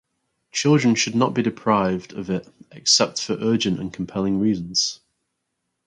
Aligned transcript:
Children 0.51 0.95
should 0.95 1.13
not 1.13 1.35
be 1.35 1.43
deprived 1.43 2.13
of 2.13 2.31
it 2.31 2.51
except 2.71 3.21
for 3.21 3.33
urgent 3.33 3.79
and 3.79 3.93
compelling 3.93 4.39
reasons. 4.39 4.99